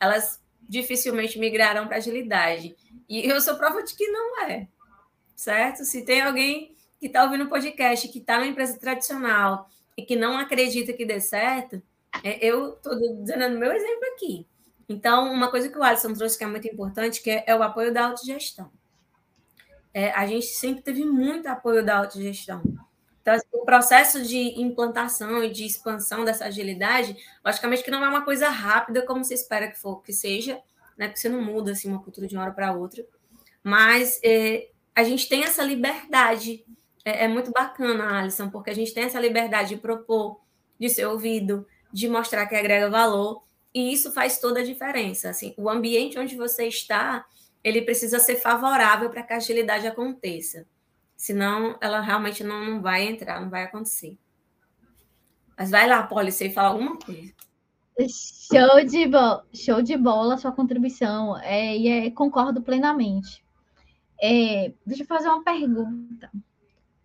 [0.00, 2.74] elas dificilmente migrarão para agilidade.
[3.06, 4.66] E eu sou prova de que não é,
[5.36, 5.84] certo?
[5.84, 10.16] Se tem alguém que está ouvindo o podcast, que está numa empresa tradicional e que
[10.16, 11.82] não acredita que dê certo,
[12.24, 12.94] é, eu estou
[13.24, 14.46] dando meu exemplo aqui.
[14.88, 17.62] Então, uma coisa que o Alisson trouxe que é muito importante, que é, é o
[17.62, 18.72] apoio da autogestão.
[19.92, 22.62] É, a gente sempre teve muito apoio da autogestão.
[23.22, 28.08] Então, assim, o processo de implantação e de expansão dessa agilidade, logicamente que não é
[28.08, 30.60] uma coisa rápida como se espera que for que seja,
[30.96, 31.08] né?
[31.08, 33.04] Porque você não muda assim uma cultura de uma hora para outra.
[33.62, 36.64] Mas é, a gente tem essa liberdade
[37.08, 40.40] é, é muito bacana, Alisson, porque a gente tem essa liberdade de propor,
[40.78, 43.42] de ser ouvido, de mostrar que agrega valor,
[43.74, 45.30] e isso faz toda a diferença.
[45.30, 47.24] Assim, o ambiente onde você está,
[47.68, 50.66] ele precisa ser favorável para que a agilidade aconteça.
[51.16, 54.16] Senão, ela realmente não, não vai entrar, não vai acontecer.
[55.56, 57.32] Mas vai lá, Poli, você fala alguma coisa.
[58.08, 61.36] Show de, bo show de bola sua contribuição.
[61.38, 63.44] É, e é, concordo plenamente.
[64.22, 66.30] É, deixa eu fazer uma pergunta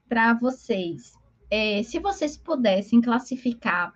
[0.08, 1.14] para vocês.
[1.50, 3.92] É, se vocês pudessem classificar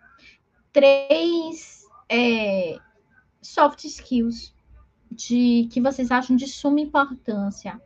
[0.73, 2.77] três é,
[3.41, 4.56] soft skills
[5.11, 7.81] de que vocês acham de suma importância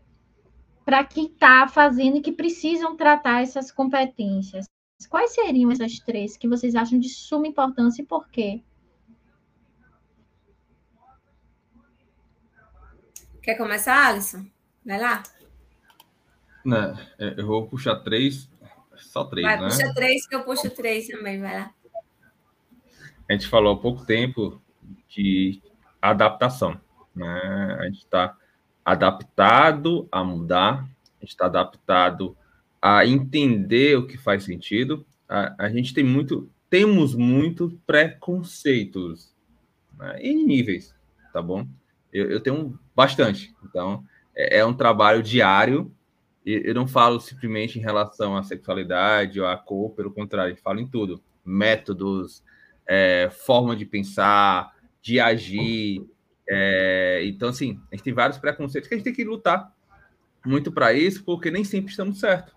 [0.83, 4.65] para quem está fazendo e que precisam tratar essas competências.
[5.09, 8.61] Quais seriam essas três que vocês acham de suma importância e por quê?
[13.41, 14.45] Quer começar, Alisson?
[14.85, 15.23] Vai lá.
[16.63, 18.47] Né, é, eu vou puxar três,
[18.97, 19.67] só três, vai, né?
[19.67, 21.73] Puxa três, que eu puxo três também, vai lá.
[23.27, 24.61] A gente falou há pouco tempo
[25.07, 25.59] de
[25.99, 26.79] adaptação,
[27.15, 27.77] né?
[27.79, 28.37] A gente está
[28.83, 32.35] adaptado a mudar, a gente está adaptado
[32.81, 35.05] a entender o que faz sentido.
[35.29, 39.35] A, a gente tem muito, temos muito preconceitos
[39.97, 40.19] né?
[40.21, 40.95] em níveis,
[41.31, 41.67] tá bom?
[42.11, 44.03] Eu, eu tenho bastante, então
[44.35, 45.91] é, é um trabalho diário
[46.45, 50.87] eu não falo simplesmente em relação à sexualidade ou à cor, pelo contrário, falo em
[50.87, 51.21] tudo.
[51.45, 52.43] Métodos,
[52.87, 56.03] é, forma de pensar, de agir.
[56.53, 59.73] É, então, assim, a gente tem vários preconceitos que a gente tem que lutar
[60.45, 62.53] muito para isso, porque nem sempre estamos certos.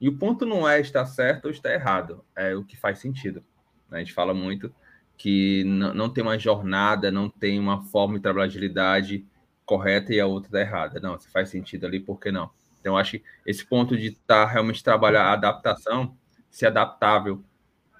[0.00, 3.42] E o ponto não é estar certo ou estar errado, é o que faz sentido.
[3.90, 4.72] A gente fala muito
[5.16, 9.26] que não, tem uma jornada, não tem uma forma de trabalhar agilidade
[9.66, 11.00] correta e a outra está errada.
[11.00, 12.50] Não, se faz sentido ali, por que não?
[12.80, 16.16] Então, acho que esse ponto de estar tá, realmente trabalhar a adaptação,
[16.50, 17.42] ser adaptável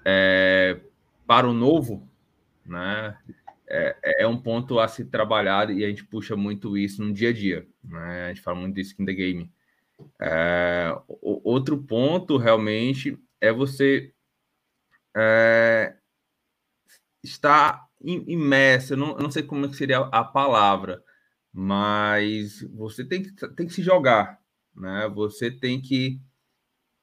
[0.05, 0.79] é,
[1.27, 2.07] para o novo,
[2.65, 3.17] né?
[3.75, 7.29] É, é, um ponto a se trabalhar e a gente puxa muito isso no dia
[7.29, 7.67] a dia.
[7.83, 8.25] Né?
[8.25, 9.51] A gente fala muito disso in the game.
[10.19, 14.13] É, outro ponto realmente é você
[15.15, 15.95] é,
[17.23, 18.93] estar imerso.
[18.93, 21.03] Eu não, eu não sei como seria a palavra,
[21.51, 24.39] mas você tem que, tem que se jogar
[24.75, 25.09] né?
[25.15, 26.19] Você tem que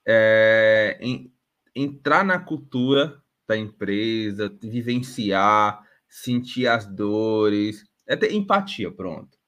[0.07, 1.33] é, em,
[1.75, 9.39] entrar na cultura da empresa, vivenciar, sentir as dores, é ter empatia, pronto.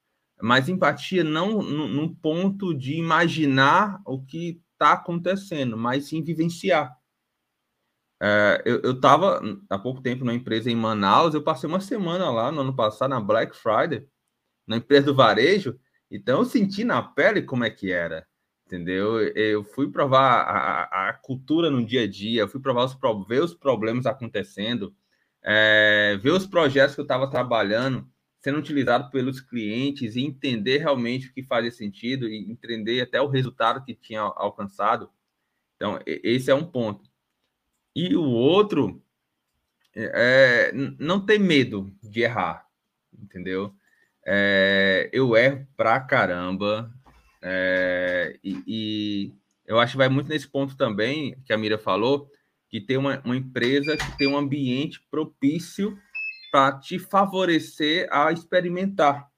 [0.41, 6.91] Mas empatia não num ponto de imaginar o que está acontecendo, mas sim vivenciar.
[8.21, 12.51] É, eu estava há pouco tempo numa empresa em Manaus, eu passei uma semana lá
[12.51, 14.07] no ano passado, na Black Friday,
[14.65, 15.77] na empresa do varejo,
[16.09, 18.25] então eu senti na pele como é que era,
[18.65, 19.19] entendeu?
[19.19, 22.97] Eu fui provar a, a cultura no dia a dia, fui provar os,
[23.27, 24.95] ver os problemas acontecendo,
[25.45, 28.09] é, ver os projetos que eu estava trabalhando
[28.45, 33.27] sendo utilizados pelos clientes e entender realmente o que fazia sentido e entender até o
[33.27, 35.09] resultado que tinha alcançado.
[35.75, 37.09] Então, esse é um ponto.
[37.95, 39.03] E o outro
[39.95, 42.67] é não ter medo de errar,
[43.17, 43.73] entendeu?
[44.23, 46.93] É, eu erro pra caramba.
[47.41, 49.33] É, e, e,
[49.65, 52.29] eu acho que vai muito nesse ponto também que a Mira falou,
[52.75, 55.97] que tem uma, uma empresa que tem um ambiente propício
[56.51, 59.31] para te favorecer a experimentar.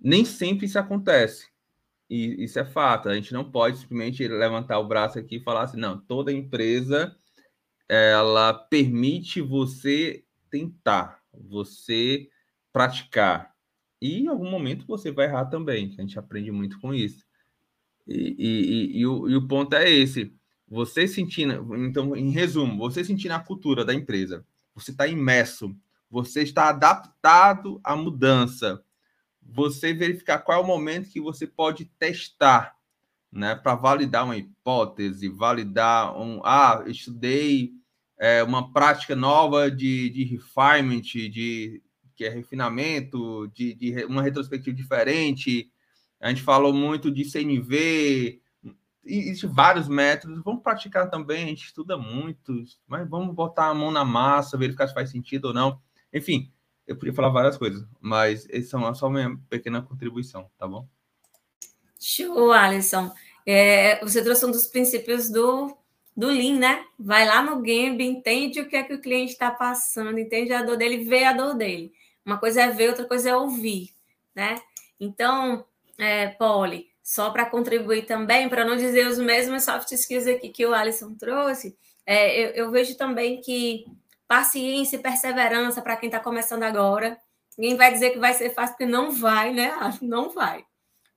[0.00, 1.46] Nem sempre isso acontece.
[2.08, 3.10] E isso é fato.
[3.10, 7.14] A gente não pode simplesmente levantar o braço aqui e falar assim, não, toda empresa
[7.86, 12.30] ela permite você tentar, você
[12.72, 13.54] praticar.
[14.00, 15.94] E em algum momento você vai errar também.
[15.98, 17.26] A gente aprende muito com isso.
[18.08, 20.34] E, e, e, e, o, e o ponto é esse.
[20.70, 25.76] Você sentindo, então, em resumo, você sentindo a cultura da empresa, você está imerso,
[26.08, 28.80] você está adaptado à mudança,
[29.42, 32.76] você verificar qual é o momento que você pode testar,
[33.32, 37.72] né, para validar uma hipótese, validar um, ah, estudei
[38.16, 41.82] é, uma prática nova de, de refinement, de
[42.14, 45.72] que é refinamento, de, de uma retrospectiva diferente.
[46.20, 48.40] A gente falou muito de CNV,
[49.04, 50.42] existem vários métodos.
[50.44, 54.88] Vamos praticar também, a gente estuda muito, mas vamos botar a mão na massa, verificar
[54.88, 55.80] se faz sentido ou não.
[56.12, 56.52] Enfim,
[56.86, 60.86] eu podia falar várias coisas, mas essa é só uma pequena contribuição, tá bom?
[61.98, 63.12] Show, Alisson.
[63.46, 65.76] É, você trouxe um dos princípios do,
[66.16, 66.84] do Lean, né?
[66.98, 70.62] Vai lá no Gamb, entende o que é que o cliente está passando, entende a
[70.62, 71.92] dor dele, vê a dor dele.
[72.24, 73.90] Uma coisa é ver, outra coisa é ouvir,
[74.34, 74.56] né?
[74.98, 75.64] Então,
[75.98, 80.64] é, Polly, só para contribuir também, para não dizer os mesmos soft skills aqui que
[80.64, 83.84] o Alisson trouxe, é, eu, eu vejo também que
[84.28, 87.18] paciência e perseverança para quem está começando agora.
[87.58, 89.72] Ninguém vai dizer que vai ser fácil, porque não vai, né?
[90.00, 90.64] Não vai.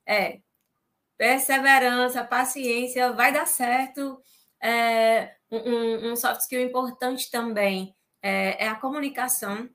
[0.03, 0.39] É.
[1.15, 4.19] Perseverança, paciência, vai dar certo.
[4.59, 9.69] É, um, um, soft skill importante também é, é a comunicação,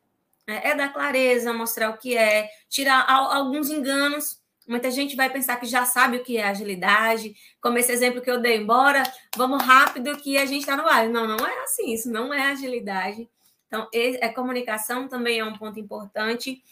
[0.48, 5.56] é, é dar clareza, mostrar o que é, tirar alguns enganos Muita gente vai pensar
[5.56, 9.02] que já sabe o que é agilidade, como esse exemplo que eu dei, embora
[9.34, 11.08] vamos rápido que a gente está no ar.
[11.08, 13.28] Não, não é assim, isso não é agilidade.
[13.66, 16.62] Então, é, comunicação também é um ponto importante.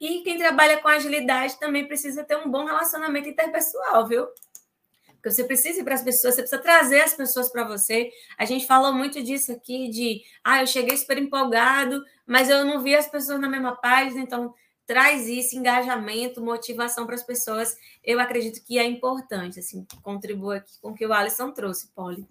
[0.00, 4.26] E quem trabalha com agilidade também precisa ter um bom relacionamento interpessoal, viu?
[5.24, 8.10] Porque você precisa ir para as pessoas, você precisa trazer as pessoas para você.
[8.36, 12.82] A gente falou muito disso aqui, de ah, eu cheguei super empolgado, mas eu não
[12.82, 14.54] vi as pessoas na mesma página, então
[14.86, 20.72] traz isso, engajamento, motivação para as pessoas, eu acredito que é importante, assim, contribua aqui
[20.80, 22.26] com o que o Alisson trouxe, Polly.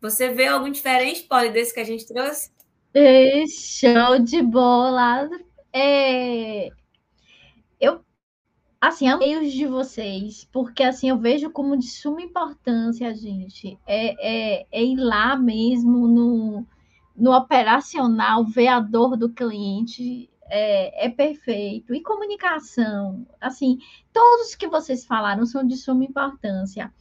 [0.00, 2.50] Você vê algo diferente, Polly, desse que a gente trouxe?
[2.94, 5.28] É, show de bola!
[5.72, 6.68] É...
[7.80, 8.00] Eu,
[8.80, 14.60] assim, amei os de vocês, porque, assim, eu vejo como de suma importância, gente, é,
[14.60, 16.66] é, é ir lá mesmo no,
[17.16, 21.94] no operacional, ver a dor do cliente, é, é, perfeito.
[21.94, 23.78] E comunicação, assim,
[24.12, 26.92] todos que vocês falaram são de suma importância.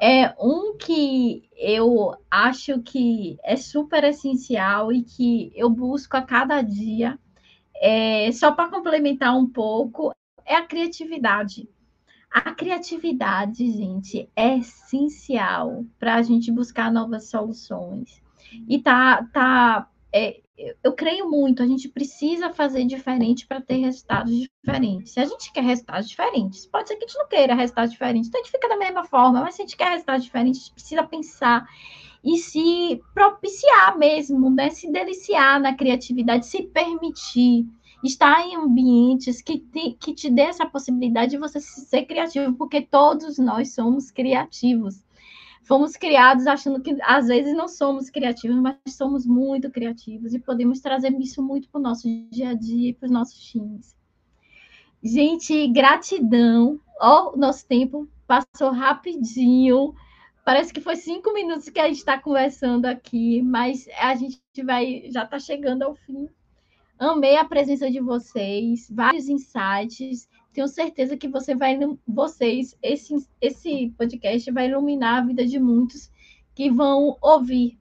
[0.00, 6.60] É um que eu acho que é super essencial e que eu busco a cada
[6.60, 7.18] dia,
[7.76, 10.12] é, só para complementar um pouco,
[10.44, 11.68] é a criatividade.
[12.30, 18.22] A criatividade, gente, é essencial para a gente buscar novas soluções.
[18.68, 24.32] E tá, tá é, eu creio muito, a gente precisa fazer diferente para ter resultados
[24.32, 25.12] diferentes.
[25.12, 28.28] Se a gente quer resultados diferentes, pode ser que a gente não queira resultados diferentes,
[28.28, 30.64] então a gente fica da mesma forma, mas se a gente quer resultados diferentes, a
[30.64, 31.66] gente precisa pensar
[32.22, 34.70] e se propiciar mesmo, né?
[34.70, 37.66] se deliciar na criatividade, se permitir
[38.04, 42.82] estar em ambientes que te, que te dê essa possibilidade de você ser criativo, porque
[42.82, 45.02] todos nós somos criativos
[45.62, 50.80] fomos criados achando que às vezes não somos criativos, mas somos muito criativos e podemos
[50.80, 53.96] trazer isso muito para o nosso dia a dia e para os nossos times.
[55.02, 56.80] Gente, gratidão.
[57.00, 59.94] Ó, oh, nosso tempo passou rapidinho.
[60.44, 65.10] Parece que foi cinco minutos que a gente está conversando aqui, mas a gente vai
[65.10, 66.28] já está chegando ao fim.
[66.98, 70.28] Amei a presença de vocês, vários insights.
[70.52, 76.10] Tenho certeza que você vai, vocês, esse, esse podcast vai iluminar a vida de muitos
[76.54, 77.78] que vão ouvir,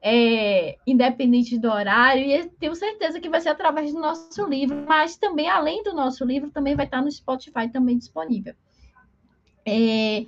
[0.00, 5.16] é, independente do horário, e tenho certeza que vai ser através do nosso livro, mas
[5.16, 8.54] também, além do nosso livro, também vai estar no Spotify também disponível.
[9.66, 10.24] É,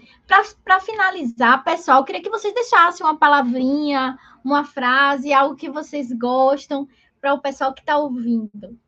[0.62, 6.86] Para finalizar, pessoal, queria que vocês deixassem uma palavrinha, uma frase, algo que vocês gostam,
[7.20, 8.78] para o pessoal que está ouvindo.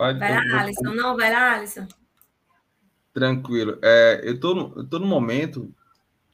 [0.00, 0.94] Pode, vai lá, Alisson.
[0.94, 1.86] Não, vai lá, Alisson.
[3.12, 3.78] Tranquilo.
[3.82, 5.70] É, eu tô, no, tô no momento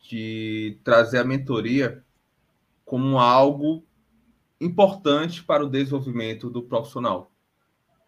[0.09, 2.05] de trazer a mentoria
[2.85, 3.85] como algo
[4.61, 7.33] importante para o desenvolvimento do profissional.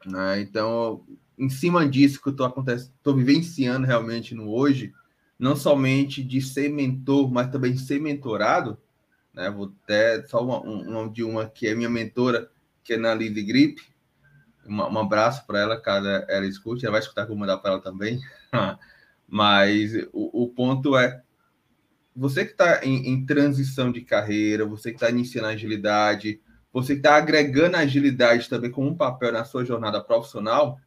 [0.06, 0.42] Né?
[0.42, 1.04] Então,
[1.36, 2.36] em cima disso que eu
[2.76, 4.94] estou vivenciando realmente no hoje,
[5.36, 8.78] não somente de ser mentor, mas também de ser mentorado,
[9.34, 9.50] né?
[9.50, 12.48] Vou até só uma, uma de uma que é minha mentora,
[12.84, 13.82] que é na Lise Grip,
[14.68, 17.72] Um, um abraço para ela, caso ela escute, ela vai escutar que eu mandar para
[17.72, 18.20] ela também.
[19.26, 21.22] Mas o, o, ponto é:
[22.14, 26.40] você que está em, em, transição de carreira, você que está iniciando a agilidade,
[26.72, 30.78] você que está agregando a agilidade também como um papel na sua jornada profissional,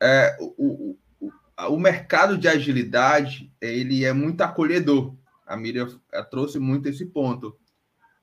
[0.00, 1.32] é, o, o,
[1.68, 5.14] o mercado de agilidade ele é muito acolhedor.
[5.46, 5.88] A Miriam
[6.30, 7.56] trouxe muito esse ponto.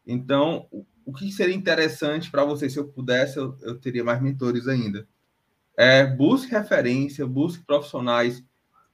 [0.05, 0.67] Então,
[1.05, 5.07] o que seria interessante para você, se eu pudesse, eu, eu teria mais mentores ainda.
[5.77, 8.43] É, busque referência, busque profissionais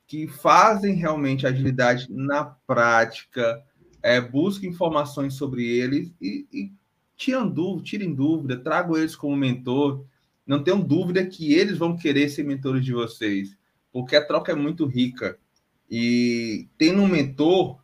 [0.05, 3.61] que fazem realmente agilidade na prática,
[4.01, 6.71] é, busque informações sobre eles e, e
[7.15, 10.05] tirem dúvida, tirem dúvida, tragam eles como mentor.
[10.45, 13.57] Não tenham dúvida que eles vão querer ser mentores de vocês,
[13.91, 15.37] porque a troca é muito rica.
[15.89, 17.81] E tendo um mentor,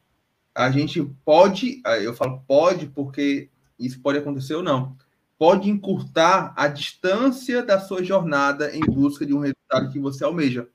[0.56, 3.50] a gente pode, eu falo pode porque
[3.80, 4.96] isso pode acontecer ou não,
[5.38, 10.68] pode encurtar a distância da sua jornada em busca de um resultado que você almeja.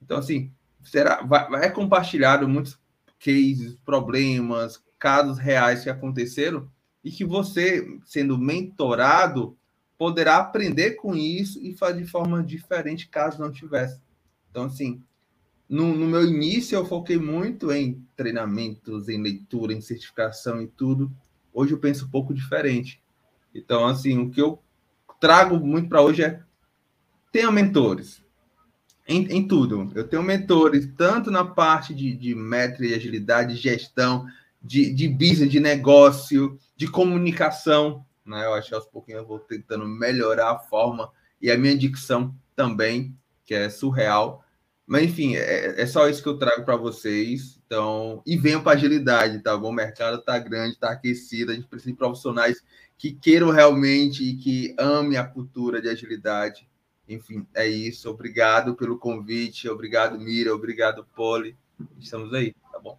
[0.00, 0.50] Então, assim,
[0.82, 2.78] será vai, vai compartilhado muitos
[3.18, 6.68] cases, problemas, casos reais que aconteceram
[7.04, 9.56] e que você, sendo mentorado,
[9.98, 14.00] poderá aprender com isso e fazer de forma diferente caso não tivesse.
[14.50, 15.02] Então, assim,
[15.68, 21.10] no, no meu início eu foquei muito em treinamentos, em leitura, em certificação e tudo.
[21.52, 23.02] Hoje eu penso um pouco diferente.
[23.54, 24.62] Então, assim, o que eu
[25.20, 26.42] trago muito para hoje é
[27.30, 28.22] tenha mentores.
[29.06, 29.90] Em, em, tudo.
[29.94, 34.26] Eu tenho mentores, tanto na parte de, de métrica e agilidade, de gestão,
[34.62, 38.04] de, de business, de negócio, de comunicação.
[38.24, 38.44] Né?
[38.44, 42.34] Eu acho que aos pouquinhos eu vou tentando melhorar a forma e a minha dicção
[42.54, 44.44] também, que é surreal.
[44.86, 47.60] Mas, enfim, é, é só isso que eu trago para vocês.
[47.72, 49.70] Então, e venham para agilidade, tá bom?
[49.70, 52.62] O mercado está grande, está aquecido, a gente precisa de profissionais
[52.98, 56.68] que queiram realmente e que amem a cultura de agilidade.
[57.08, 58.10] Enfim, é isso.
[58.10, 59.70] Obrigado pelo convite.
[59.70, 60.54] Obrigado, Mira.
[60.54, 61.56] Obrigado, Poli.
[61.98, 62.98] Estamos aí, tá bom?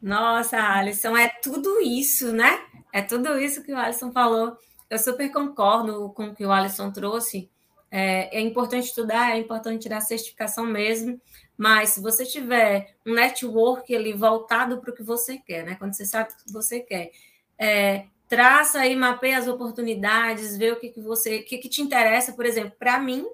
[0.00, 2.58] Nossa, Alisson, é tudo isso, né?
[2.90, 4.56] É tudo isso que o Alisson falou.
[4.88, 7.50] Eu super concordo com o que o Alisson trouxe.
[7.90, 11.20] É, é importante estudar, é importante tirar certificação mesmo,
[11.56, 15.76] mas se você tiver um network ali voltado para o que você quer, né?
[15.76, 17.10] Quando você sabe o que você quer,
[17.58, 21.80] é, traça aí, mapeia as oportunidades, vê o que, que você, o que, que te
[21.80, 23.26] interessa, por exemplo, para mim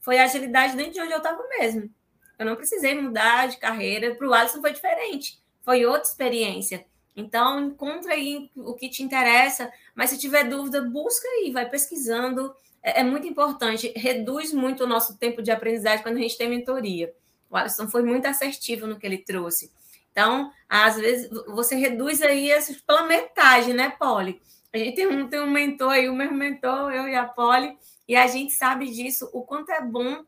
[0.00, 1.90] foi a agilidade dentro de onde eu estava mesmo.
[2.38, 6.86] Eu não precisei mudar de carreira, para o Alisson foi diferente, foi outra experiência.
[7.14, 12.54] Então, encontra aí o que te interessa, mas se tiver dúvida, busca aí, vai pesquisando,
[12.82, 16.48] é, é, muito importante, reduz muito o nosso tempo de aprendizagem quando a gente tem
[16.48, 17.12] mentoria.
[17.50, 19.70] O Alisson foi muito assertivo no que ele trouxe.
[20.12, 22.50] Então, às vezes, você reduz aí
[22.86, 24.40] pela metade, né, Polly?
[24.72, 27.76] A gente tem um, tem um mentor aí, o mesmo mentor, eu e a Polly,
[28.06, 30.24] e a gente sabe disso, o quanto é bom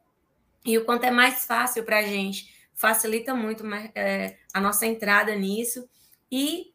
[0.64, 2.54] e o quanto é mais fácil para a gente.
[2.74, 5.88] Facilita muito é, a nossa entrada nisso.
[6.30, 6.72] E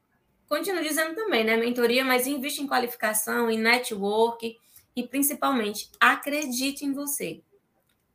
[0.48, 1.58] continuo dizendo também, né?
[1.58, 4.58] Mentoria, mas investe em qualificação, em network,
[4.96, 7.42] e principalmente acredite em você.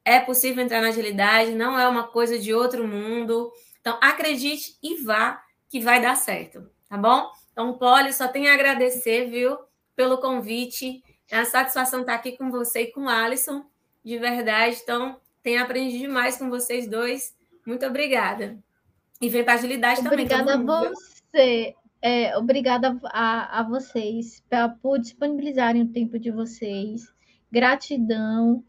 [0.05, 3.53] É possível entrar na agilidade, não é uma coisa de outro mundo.
[3.81, 7.31] Então acredite e vá que vai dar certo, tá bom?
[7.53, 9.59] Então, Poli, só tenho a agradecer, viu,
[9.95, 11.03] pelo convite.
[11.31, 13.64] É uma satisfação estar aqui com você e com o Alisson,
[14.05, 14.78] de verdade.
[14.83, 17.35] Então, tenho aprendido demais com vocês dois.
[17.66, 18.59] Muito obrigada.
[19.20, 20.64] E vem para agilidade obrigada também.
[20.64, 21.74] Obrigada a você.
[22.03, 27.12] É, obrigada a, a vocês pra, por disponibilizarem o tempo de vocês.
[27.53, 28.64] Gratidão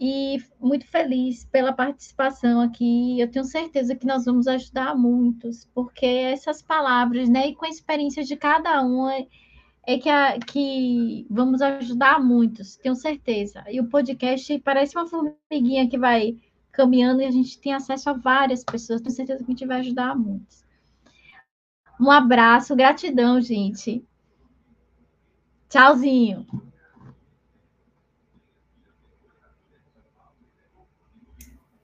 [0.00, 3.20] e muito feliz pela participação aqui.
[3.20, 7.68] Eu tenho certeza que nós vamos ajudar muitos, porque essas palavras, né, e com a
[7.68, 9.28] experiência de cada um, é,
[9.86, 13.62] é que, a, que vamos ajudar muitos, tenho certeza.
[13.70, 16.36] E o podcast parece uma formiguinha que vai
[16.72, 19.80] caminhando e a gente tem acesso a várias pessoas, tenho certeza que a gente vai
[19.80, 20.61] ajudar muitos.
[22.02, 24.04] Um abraço, gratidão, gente.
[25.68, 26.44] Tchauzinho.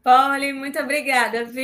[0.03, 1.63] Polly, muito obrigada, viu?